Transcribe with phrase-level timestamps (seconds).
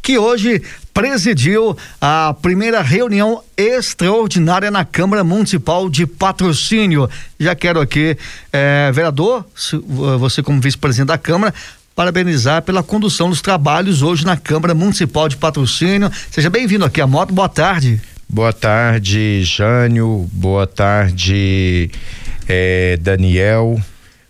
[0.00, 0.62] que hoje
[0.94, 7.06] presidiu a primeira reunião extraordinária na Câmara Municipal de Patrocínio.
[7.38, 8.16] Já quero aqui,
[8.50, 9.44] eh, vereador,
[10.18, 11.52] você como vice-presidente da Câmara,
[11.94, 16.10] parabenizar pela condução dos trabalhos hoje na Câmara Municipal de Patrocínio.
[16.30, 17.34] Seja bem-vindo aqui à moto.
[17.34, 18.00] Boa tarde.
[18.26, 20.26] Boa tarde, Jânio.
[20.32, 21.90] Boa tarde,
[22.48, 23.78] eh, Daniel.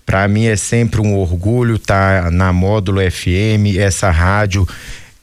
[0.06, 4.64] Para mim é sempre um orgulho estar tá na Módulo FM, essa rádio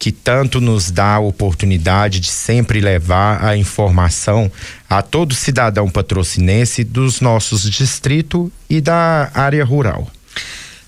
[0.03, 4.51] que tanto nos dá a oportunidade de sempre levar a informação
[4.89, 10.05] a todo cidadão patrocinense dos nossos distritos e da área rural.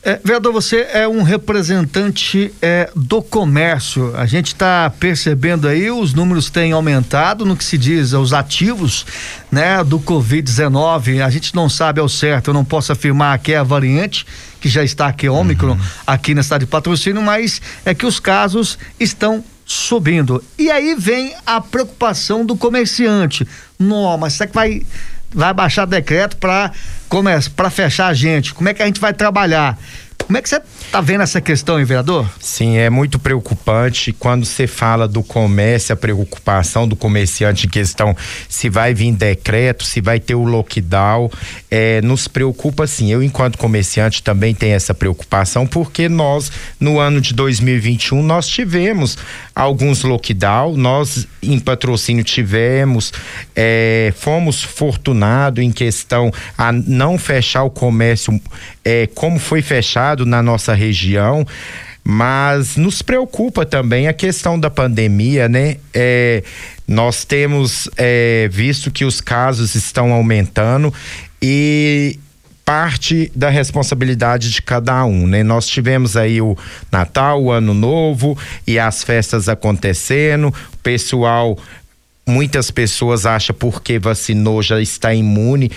[0.07, 4.15] É, vereador, você é um representante é, do comércio.
[4.15, 9.03] A gente está percebendo aí, os números têm aumentado no que se diz os ativos
[9.51, 11.25] né, do Covid-19.
[11.25, 14.27] A gente não sabe ao certo, eu não posso afirmar que é a variante,
[14.61, 15.79] que já está aqui, Ômicron, uhum.
[16.05, 20.43] aqui na cidade de patrocínio, mas é que os casos estão subindo.
[20.55, 23.47] E aí vem a preocupação do comerciante.
[23.79, 24.83] Não, mas será que vai
[25.33, 26.71] vai baixar decreto para
[27.55, 28.53] para fechar a gente.
[28.53, 29.77] Como é que a gente vai trabalhar?
[30.25, 32.27] Como é que você está vendo essa questão, hein, vereador?
[32.39, 38.15] Sim, é muito preocupante quando você fala do comércio, a preocupação do comerciante em questão
[38.49, 41.29] se vai vir decreto, se vai ter o lockdown.
[41.69, 43.11] É, nos preocupa sim.
[43.11, 49.19] Eu, enquanto comerciante, também tenho essa preocupação, porque nós, no ano de 2021, nós tivemos
[49.53, 53.13] alguns lockdown, nós em patrocínio tivemos,
[53.55, 58.41] é, fomos fortunados em questão a não fechar o comércio
[58.83, 61.43] é, como foi fechado na nossa região
[62.07, 65.77] mas nos preocupa também a questão da pandemia, né?
[65.91, 66.43] É,
[66.87, 70.93] nós temos é, visto que os casos estão aumentando
[71.41, 72.19] e
[72.63, 75.41] parte da responsabilidade de cada um, né?
[75.41, 76.55] Nós tivemos aí o
[76.91, 81.57] Natal, o Ano Novo e as festas acontecendo, o pessoal
[82.27, 85.71] muitas pessoas acham porque vacinou já está imune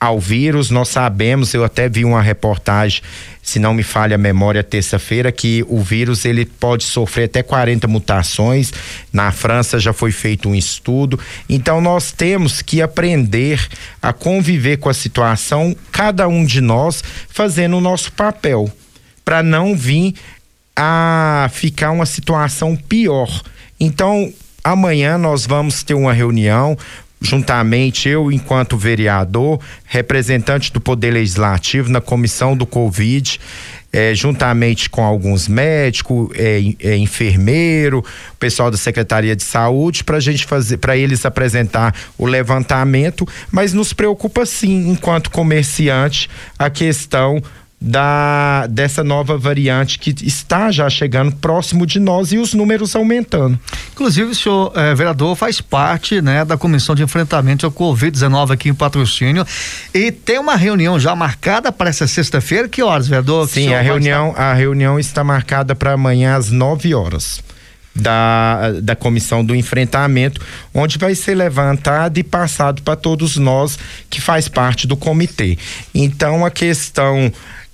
[0.00, 0.70] ao vírus.
[0.70, 3.02] Nós sabemos, eu até vi uma reportagem,
[3.42, 7.86] se não me falha a memória, terça-feira, que o vírus ele pode sofrer até 40
[7.86, 8.72] mutações.
[9.12, 11.20] Na França já foi feito um estudo.
[11.48, 13.68] Então nós temos que aprender
[14.00, 18.72] a conviver com a situação, cada um de nós fazendo o nosso papel,
[19.24, 20.14] para não vir
[20.74, 23.42] a ficar uma situação pior.
[23.78, 24.32] Então,
[24.64, 26.76] amanhã nós vamos ter uma reunião
[27.20, 33.38] juntamente eu, enquanto vereador, representante do Poder Legislativo na comissão do Covid,
[33.92, 38.04] é, juntamente com alguns médicos, é, é, enfermeiro,
[38.38, 43.92] pessoal da Secretaria de Saúde, para gente fazer, para eles apresentar o levantamento, mas nos
[43.92, 47.42] preocupa sim, enquanto comerciante, a questão
[47.80, 53.58] da dessa nova variante que está já chegando próximo de nós e os números aumentando.
[53.92, 58.68] Inclusive, o senhor eh, vereador faz parte, né, da comissão de enfrentamento ao Covid-19 aqui
[58.68, 59.46] em patrocínio
[59.94, 62.68] e tem uma reunião já marcada para essa sexta-feira.
[62.68, 63.48] Que horas, vereador?
[63.48, 67.42] Sim, a reunião a reunião está marcada para amanhã às 9 horas.
[67.92, 70.40] Da, da comissão do enfrentamento,
[70.72, 73.76] onde vai ser levantado e passado para todos nós
[74.08, 75.58] que faz parte do comitê.
[75.92, 77.32] Então a questão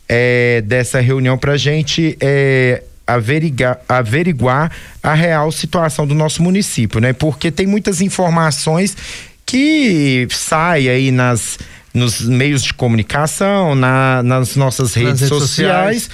[0.09, 4.73] é, dessa reunião para a gente é, averiguar, averiguar
[5.03, 7.13] a real situação do nosso município, né?
[7.13, 8.97] Porque tem muitas informações
[9.45, 11.59] que saem aí nas
[11.95, 16.11] nos meios de comunicação, na, nas nossas redes, redes sociais, sociais,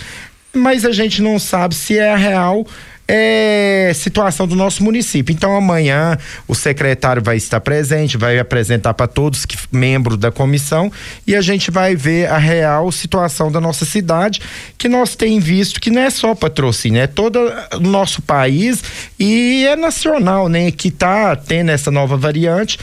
[0.54, 2.64] mas a gente não sabe se é a real
[3.06, 5.32] é, situação do nosso município.
[5.32, 10.90] Então amanhã o secretário vai estar presente, vai apresentar para todos que membros da comissão
[11.26, 14.40] e a gente vai ver a real situação da nossa cidade,
[14.78, 17.38] que nós tem visto que não é só patrocínio, é todo
[17.74, 18.82] o nosso país
[19.18, 22.78] e é nacional, né, que está tendo essa nova variante.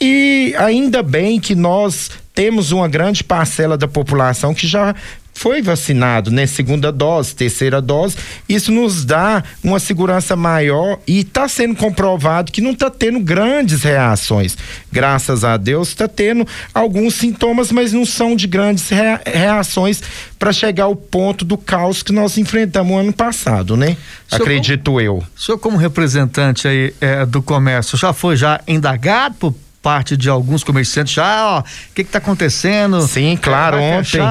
[0.00, 4.94] E ainda bem que nós temos uma grande parcela da população que já
[5.44, 6.46] foi vacinado, né?
[6.46, 8.16] Segunda dose, terceira dose,
[8.48, 13.82] isso nos dá uma segurança maior e está sendo comprovado que não está tendo grandes
[13.82, 14.56] reações.
[14.90, 20.02] Graças a Deus está tendo alguns sintomas, mas não são de grandes rea reações
[20.38, 23.98] para chegar ao ponto do caos que nós enfrentamos ano passado, né?
[24.26, 25.18] Senhor, Acredito como, eu.
[25.18, 29.54] O senhor como representante aí é, do comércio, já foi já indagado por
[29.84, 31.64] parte de alguns comerciantes já, ó, o
[31.94, 33.02] que que tá acontecendo?
[33.02, 34.22] Sim, claro, ontem,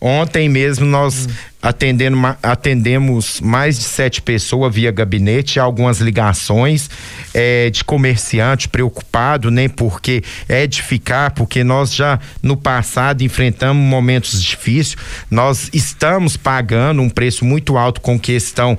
[0.00, 1.32] ontem mesmo nós hum.
[1.62, 6.90] atendendo, atendemos mais de sete pessoas via gabinete, algumas ligações
[7.32, 9.68] é, de comerciante preocupado, né?
[9.68, 14.96] Porque é de ficar, porque nós já no passado enfrentamos momentos difíceis,
[15.30, 18.76] nós estamos pagando um preço muito alto com questão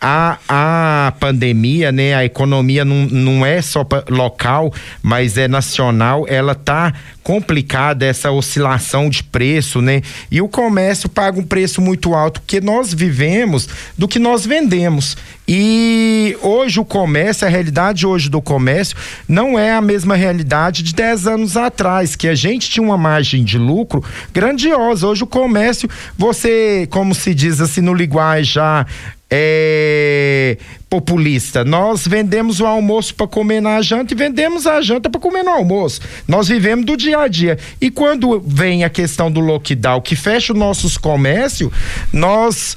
[0.00, 4.72] a, a pandemia, né, a economia não, não é só local,
[5.02, 6.92] mas é nacional, ela tá
[7.28, 10.00] complicada essa oscilação de preço, né?
[10.30, 13.68] E o comércio paga um preço muito alto porque nós vivemos
[13.98, 15.14] do que nós vendemos.
[15.46, 18.96] E hoje o comércio, a realidade hoje do comércio
[19.28, 23.44] não é a mesma realidade de 10 anos atrás, que a gente tinha uma margem
[23.44, 24.02] de lucro
[24.32, 25.06] grandiosa.
[25.06, 28.86] Hoje o comércio, você, como se diz assim no linguajar
[29.30, 30.56] é,
[30.88, 31.64] populista.
[31.64, 35.50] Nós vendemos o almoço para comer na janta e vendemos a janta para comer no
[35.50, 36.00] almoço.
[36.26, 37.58] Nós vivemos do dia a dia.
[37.80, 41.70] E quando vem a questão do lockdown que fecha os nossos comércios,
[42.12, 42.76] nós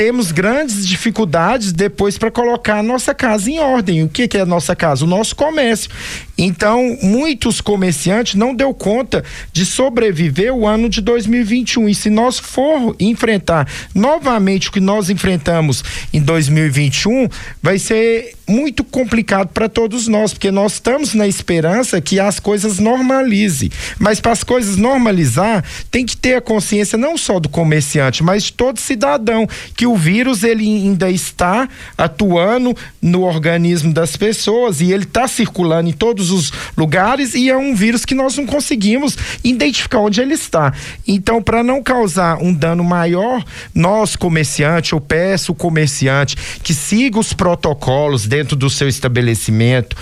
[0.00, 4.02] temos grandes dificuldades depois para colocar a nossa casa em ordem.
[4.02, 5.04] O que, que é a nossa casa?
[5.04, 5.90] O nosso comércio.
[6.38, 11.86] Então, muitos comerciantes não deu conta de sobreviver o ano de 2021.
[11.90, 17.28] E se nós for enfrentar novamente o que nós enfrentamos em 2021,
[17.62, 22.78] vai ser muito complicado para todos nós, porque nós estamos na esperança que as coisas
[22.78, 23.70] normalizem.
[23.98, 28.44] Mas para as coisas normalizar, tem que ter a consciência não só do comerciante, mas
[28.44, 34.92] de todo cidadão que o vírus ele ainda está atuando no organismo das pessoas e
[34.92, 39.16] ele está circulando em todos os lugares e é um vírus que nós não conseguimos
[39.44, 40.72] identificar onde ele está.
[41.06, 43.44] Então, para não causar um dano maior,
[43.74, 49.94] nós comerciante, eu peço o comerciante que siga os protocolos dentro do seu estabelecimento,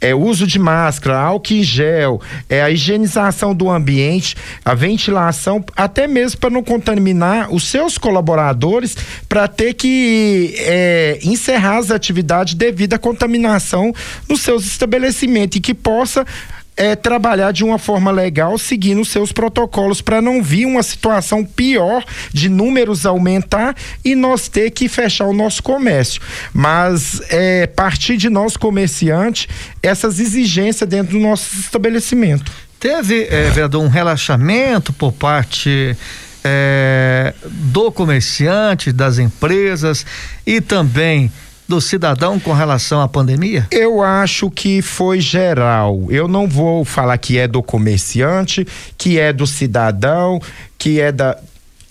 [0.00, 4.34] é uso de máscara, álcool em gel, é a higienização do ambiente,
[4.64, 8.96] a ventilação, até mesmo para não contaminar os seus colaboradores,
[9.28, 13.92] para ter que é, encerrar as atividades devido à contaminação
[14.28, 16.26] nos seus estabelecimentos e que possa
[16.76, 22.04] é, trabalhar de uma forma legal, seguindo seus protocolos, para não vir uma situação pior
[22.32, 23.74] de números aumentar
[24.04, 26.20] e nós ter que fechar o nosso comércio.
[26.52, 29.48] Mas é partir de nós, comerciantes,
[29.82, 32.50] essas exigências dentro do nosso estabelecimento.
[32.80, 35.96] Teve, é, vereador, um relaxamento por parte
[36.42, 40.04] é, do comerciante, das empresas
[40.44, 41.30] e também
[41.72, 43.66] do cidadão com relação à pandemia?
[43.70, 46.06] Eu acho que foi geral.
[46.10, 48.66] Eu não vou falar que é do comerciante,
[48.98, 50.38] que é do cidadão,
[50.76, 51.38] que é da.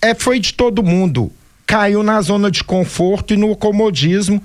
[0.00, 1.32] É, foi de todo mundo.
[1.66, 4.40] Caiu na zona de conforto e no comodismo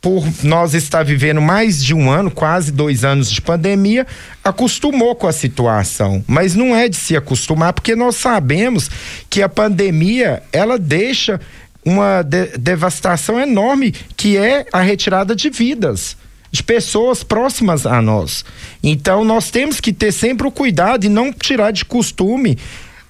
[0.00, 4.04] por nós estar vivendo mais de um ano, quase dois anos de pandemia,
[4.42, 6.24] acostumou com a situação.
[6.26, 8.90] Mas não é de se acostumar, porque nós sabemos
[9.30, 11.40] que a pandemia ela deixa
[11.86, 16.16] uma de devastação enorme que é a retirada de vidas
[16.50, 18.44] de pessoas próximas a nós.
[18.82, 22.58] Então nós temos que ter sempre o cuidado e não tirar de costume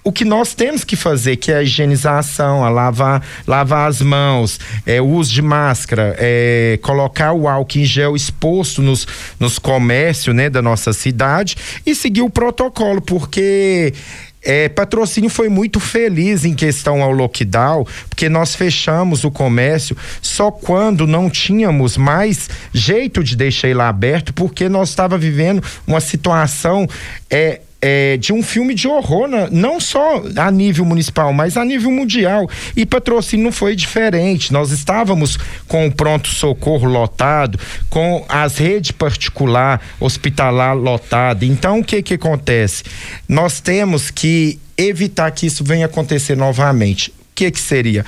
[0.06, 4.60] o que nós temos que fazer, que é a higienização, a lavar, lavar as mãos,
[4.86, 9.04] é, o uso de máscara, é, colocar o álcool em gel exposto nos,
[9.40, 13.92] nos comércios né, da nossa cidade e seguir o protocolo, porque
[14.46, 20.52] é, patrocínio foi muito feliz em questão ao lockdown, porque nós fechamos o comércio só
[20.52, 26.88] quando não tínhamos mais jeito de deixar ele aberto, porque nós estava vivendo uma situação
[27.28, 29.48] é, é, de um filme de horror, né?
[29.50, 32.48] não só a nível municipal, mas a nível mundial.
[32.74, 34.52] E patrocínio não foi diferente.
[34.52, 35.38] Nós estávamos
[35.68, 37.58] com o pronto-socorro lotado,
[37.90, 41.44] com as redes particular, hospitalar lotada.
[41.44, 42.84] Então, o que que acontece?
[43.28, 47.10] Nós temos que evitar que isso venha acontecer novamente.
[47.10, 48.04] O que que seria?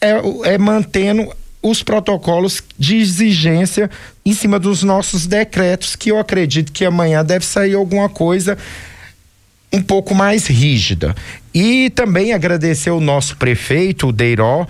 [0.00, 1.32] É, é mantendo
[1.62, 3.90] os protocolos de exigência
[4.24, 8.56] em cima dos nossos decretos, que eu acredito que amanhã deve sair alguma coisa
[9.76, 11.14] um pouco mais rígida.
[11.54, 14.66] E também agradecer o nosso prefeito, o Deiró,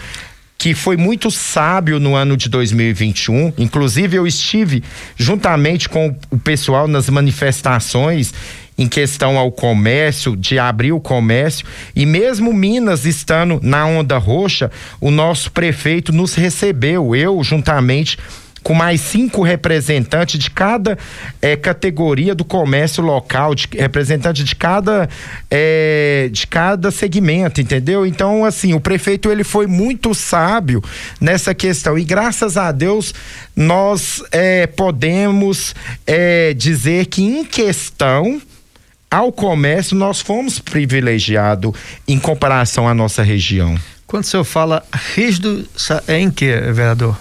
[0.59, 3.53] que foi muito sábio no ano de 2021.
[3.57, 4.83] Inclusive, eu estive
[5.17, 8.33] juntamente com o pessoal nas manifestações
[8.79, 14.71] em questão ao comércio, de abrir o comércio, e mesmo Minas estando na onda roxa,
[15.01, 18.19] o nosso prefeito nos recebeu, eu juntamente
[18.67, 20.99] com mais cinco representantes de cada
[21.41, 25.09] é, categoria do comércio local, de, representante de cada
[25.49, 28.05] é, de cada segmento, entendeu?
[28.05, 30.83] Então, assim, o prefeito ele foi muito sábio
[31.21, 33.15] nessa questão e graças a Deus
[33.55, 35.73] nós é, podemos
[36.57, 38.43] dizer que em questão
[39.09, 41.73] ao comércio nós fomos privilegiados
[42.09, 43.79] em comparação à nossa região.
[44.09, 45.65] Quando o senhor fala rígido,
[46.09, 47.17] é em que, vereador?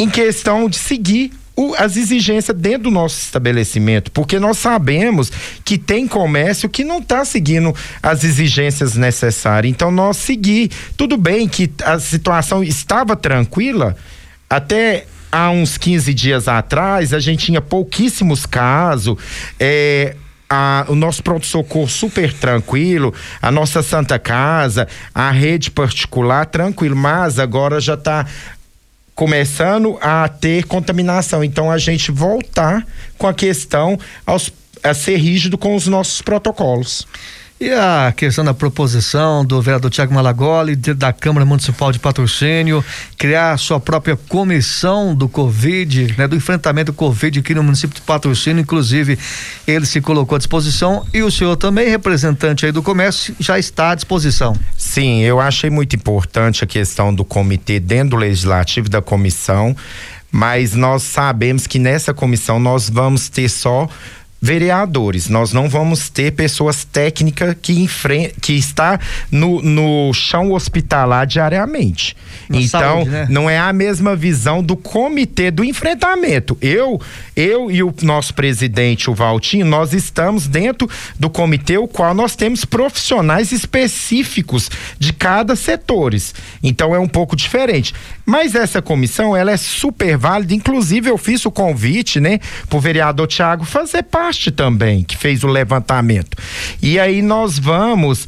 [0.00, 1.30] Em questão de seguir
[1.76, 5.30] as exigências dentro do nosso estabelecimento, porque nós sabemos
[5.62, 9.70] que tem comércio que não está seguindo as exigências necessárias.
[9.70, 10.70] Então, nós seguir.
[10.96, 13.94] Tudo bem que a situação estava tranquila,
[14.48, 19.18] até há uns 15 dias atrás, a gente tinha pouquíssimos casos.
[19.58, 20.16] É,
[20.48, 27.38] a, o nosso pronto-socorro super tranquilo, a nossa Santa Casa, a rede particular tranquilo, mas
[27.38, 28.26] agora já está
[29.20, 31.44] começando a ter contaminação.
[31.44, 32.86] Então a gente voltar
[33.18, 34.50] com a questão aos,
[34.82, 37.06] a ser rígido com os nossos protocolos.
[37.62, 42.82] E a questão da proposição do vereador Tiago Malagoli, da Câmara Municipal de Patrocínio,
[43.18, 48.00] criar sua própria comissão do Covid, né, do enfrentamento do Covid aqui no município de
[48.00, 49.18] Patrocínio, inclusive
[49.66, 53.90] ele se colocou à disposição e o senhor também, representante aí do comércio, já está
[53.90, 54.56] à disposição.
[54.74, 59.76] Sim, eu achei muito importante a questão do comitê dentro do legislativo da comissão,
[60.32, 63.86] mas nós sabemos que nessa comissão nós vamos ter só
[64.40, 65.28] vereadores.
[65.28, 68.98] Nós não vamos ter pessoas técnicas que enfrenta, que está
[69.30, 72.16] no, no chão hospitalar diariamente.
[72.48, 73.26] Na então, saúde, né?
[73.28, 76.56] não é a mesma visão do comitê do enfrentamento.
[76.60, 77.00] Eu,
[77.36, 82.34] eu e o nosso presidente, o Valtinho, nós estamos dentro do comitê, o qual nós
[82.34, 86.34] temos profissionais específicos de cada setores.
[86.62, 87.94] Então é um pouco diferente.
[88.24, 93.26] Mas essa comissão, ela é super válida, inclusive eu fiz o convite, né, pro vereador
[93.26, 96.36] Tiago fazer parte também, que fez o levantamento.
[96.82, 98.26] E aí nós vamos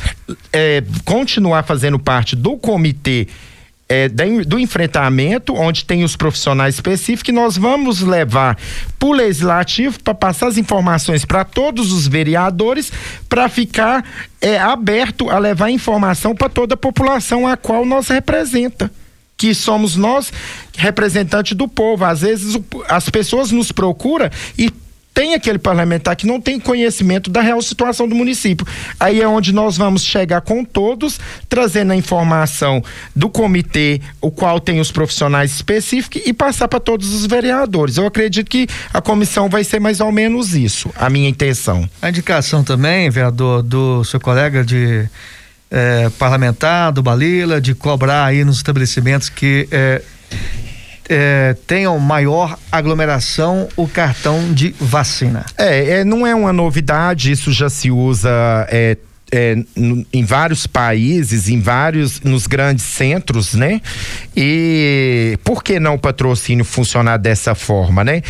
[0.52, 3.28] é, continuar fazendo parte do comitê
[3.92, 8.56] é, do enfrentamento, onde tem os profissionais específicos, e nós vamos levar
[8.99, 12.90] para o legislativo para passar as informações para todos os vereadores,
[13.28, 14.02] para ficar
[14.40, 18.90] é, aberto a levar informação para toda a população a qual nós representa
[19.37, 20.32] que somos nós
[20.76, 22.04] representantes do povo.
[22.04, 24.71] Às vezes o, as pessoas nos procuram e
[25.14, 28.66] tem aquele parlamentar que não tem conhecimento da real situação do município.
[28.99, 32.83] Aí é onde nós vamos chegar com todos, trazendo a informação
[33.14, 37.97] do comitê, o qual tem os profissionais específicos e passar para todos os vereadores.
[37.97, 41.88] Eu acredito que a comissão vai ser mais ou menos isso, a minha intenção.
[42.00, 45.09] A indicação também, vereador, do seu colega de
[45.71, 50.02] é, parlamentar do Balila de cobrar aí nos estabelecimentos que é,
[51.09, 55.44] é, tenham maior aglomeração o cartão de vacina.
[55.56, 58.30] É, é, não é uma novidade, isso já se usa
[58.71, 58.97] é,
[59.32, 59.56] é,
[60.12, 63.80] em vários países, em vários, nos grandes centros, né?
[64.36, 68.20] E por que não o patrocínio funcionar dessa forma, né?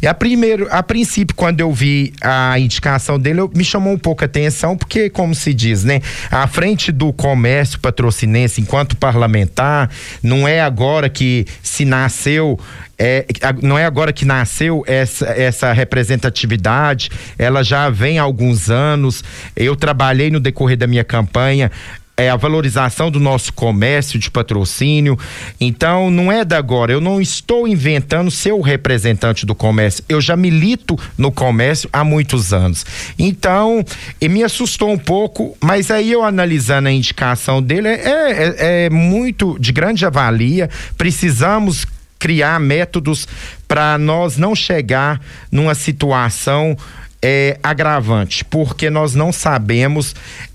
[0.00, 3.98] E a primeiro, a princípio, quando eu vi a indicação dele, eu, me chamou um
[3.98, 6.00] pouco a atenção, porque, como se diz, né?
[6.30, 9.90] À frente do comércio patrocinense, enquanto parlamentar,
[10.22, 12.56] não é agora que se nasceu
[13.02, 13.26] é,
[13.60, 19.24] não é agora que nasceu essa, essa representatividade, ela já vem há alguns anos.
[19.56, 21.68] Eu trabalhei no decorrer da minha campanha
[22.16, 25.18] é a valorização do nosso comércio de patrocínio.
[25.60, 26.92] Então, não é da agora.
[26.92, 30.04] Eu não estou inventando ser o representante do comércio.
[30.08, 32.84] Eu já milito no comércio há muitos anos.
[33.18, 33.84] Então,
[34.22, 39.58] me assustou um pouco, mas aí eu analisando a indicação dele, é, é, é muito
[39.58, 40.68] de grande avalia.
[40.96, 41.86] Precisamos
[42.22, 43.26] criar métodos
[43.66, 46.76] para nós não chegar numa situação
[47.20, 50.14] é, agravante, porque nós não sabemos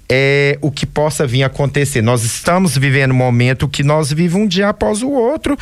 [0.10, 2.02] é, o que possa vir a acontecer.
[2.02, 5.58] Nós estamos vivendo um momento que nós vivemos um dia após o outro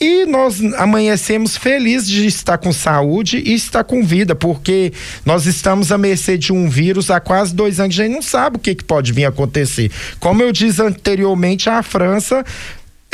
[0.00, 4.92] e nós amanhecemos felizes de estar com saúde e estar com vida, porque
[5.24, 8.56] nós estamos à mercê de um vírus há quase dois anos, a gente não sabe
[8.56, 9.88] o que, que pode vir a acontecer.
[10.18, 12.44] Como eu disse anteriormente, a França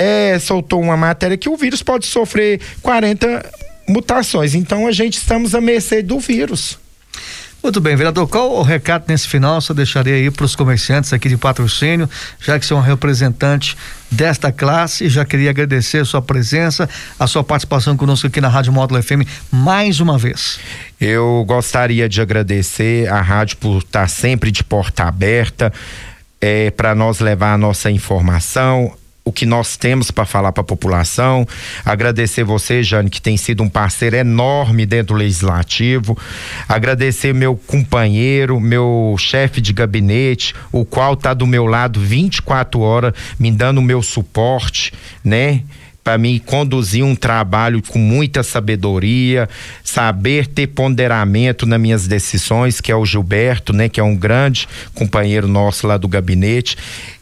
[0.01, 3.45] é, soltou uma matéria que o vírus pode sofrer 40
[3.87, 4.55] mutações.
[4.55, 6.79] Então a gente estamos à mercê do vírus.
[7.63, 9.61] Muito bem, vereador, qual o recado nesse final?
[9.61, 12.09] Só deixaria aí para os comerciantes aqui de patrocínio,
[12.41, 13.77] já que são um representante
[14.11, 16.89] desta classe, já queria agradecer a sua presença,
[17.19, 20.59] a sua participação conosco aqui na Rádio Módulo FM mais uma vez.
[20.99, 25.71] Eu gostaria de agradecer a rádio por estar sempre de porta aberta,
[26.41, 30.65] é, para nós levar a nossa informação, o que nós temos para falar para a
[30.65, 31.47] população.
[31.85, 36.17] Agradecer você, Jane, que tem sido um parceiro enorme dentro do legislativo.
[36.69, 43.13] Agradecer meu companheiro, meu chefe de gabinete, o qual está do meu lado 24 horas,
[43.39, 44.93] me dando o meu suporte,
[45.25, 45.63] né?
[46.03, 49.49] Para mim conduzir um trabalho com muita sabedoria,
[49.85, 54.67] saber ter ponderamento nas minhas decisões, que é o Gilberto, né, que é um grande
[54.95, 56.77] companheiro nosso lá do gabinete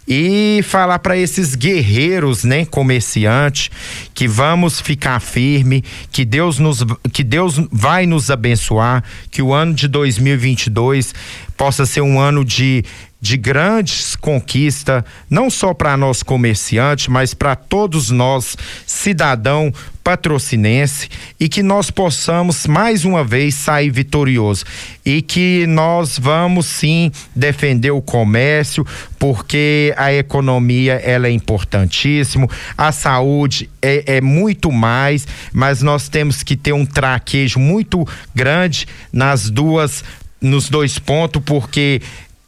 [0.08, 3.70] e falar para esses guerreiros, né, comerciantes,
[4.14, 6.82] que vamos ficar firme, que Deus nos
[7.12, 11.14] que Deus vai nos abençoar, que o ano de 2022
[11.58, 12.84] possa ser um ano de
[13.20, 18.56] de grandes conquistas, não só para nós comerciantes, mas para todos nós
[18.86, 19.72] cidadão
[20.04, 21.08] patrocinense
[21.38, 24.64] e que nós possamos mais uma vez sair vitorioso.
[25.04, 28.86] E que nós vamos sim defender o comércio
[29.18, 36.42] porque a economia ela é importantíssimo, a saúde é, é muito mais, mas nós temos
[36.42, 40.04] que ter um traquejo muito grande nas duas
[40.40, 42.00] nos dois pontos porque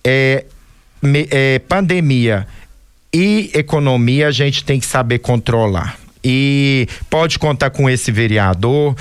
[0.05, 0.45] é,
[1.31, 2.47] é pandemia
[3.13, 5.99] e economia a gente tem que saber controlar.
[6.23, 8.95] E pode contar com esse vereador,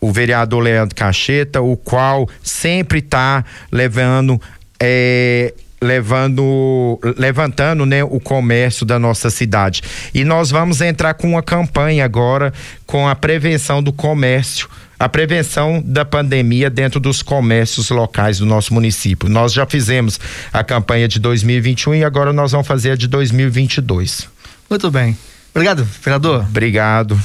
[0.00, 4.40] o vereador Leandro Cacheta, o qual sempre está levando.
[4.78, 9.82] É, levando levantando né o comércio da nossa cidade
[10.14, 12.50] e nós vamos entrar com uma campanha agora
[12.86, 18.72] com a prevenção do comércio a prevenção da pandemia dentro dos comércios locais do nosso
[18.72, 19.28] município.
[19.28, 20.18] Nós já fizemos
[20.52, 24.28] a campanha de 2021 e agora nós vamos fazer a de 2022.
[24.68, 25.16] Muito bem.
[25.54, 26.40] Obrigado, vereador.
[26.40, 27.18] Obrigado.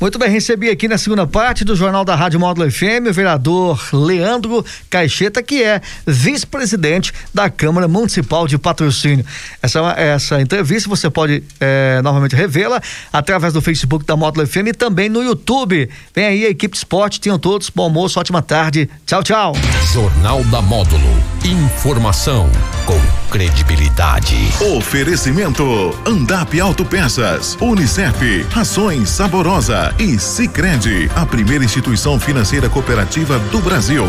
[0.00, 3.80] Muito bem, recebi aqui na segunda parte do Jornal da Rádio Módulo FM o vereador
[3.92, 9.26] Leandro Caixeta, que é vice-presidente da Câmara Municipal de Patrocínio.
[9.60, 12.80] Essa, essa entrevista você pode é, novamente revê-la
[13.12, 15.90] através do Facebook da Módulo FM e também no YouTube.
[16.14, 18.88] Vem aí a equipe esporte, tenham todos bom almoço, ótima tarde.
[19.04, 19.52] Tchau, tchau.
[19.92, 21.08] Jornal da Módulo.
[21.44, 22.48] Informação
[22.86, 24.36] com credibilidade.
[24.76, 25.64] Oferecimento:
[26.06, 34.04] Andap Autopeças, Unicef, Rações Saborosa e Sicredi, a primeira instituição financeira cooperativa do Brasil.